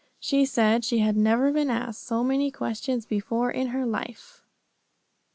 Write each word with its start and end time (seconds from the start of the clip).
She 0.19 0.45
said 0.47 0.83
she 0.83 0.97
had 0.97 1.15
never 1.15 1.51
been 1.51 1.69
asked 1.69 2.01
so 2.07 2.23
many 2.23 2.49
questions 2.49 3.05
before 3.05 3.51
in 3.51 3.67
her 3.67 3.85
life. 3.85 4.43